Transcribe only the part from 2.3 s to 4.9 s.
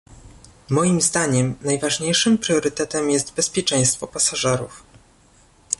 priorytetem jest bezpieczeństwo pasażerów